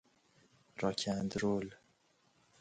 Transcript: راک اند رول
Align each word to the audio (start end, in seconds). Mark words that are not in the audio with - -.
راک 0.77 1.07
اند 1.13 1.33
رول 1.41 1.69